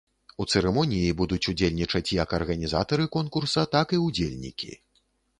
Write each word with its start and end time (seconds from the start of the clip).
У 0.43 0.45
цырымоніі 0.51 1.09
будуць 1.19 1.45
удзельнічаць 1.51 2.13
як 2.15 2.33
арганізатары 2.37 3.05
конкурса, 3.15 3.65
так 3.75 3.93
і 3.99 3.99
ўдзельнікі. 4.07 4.71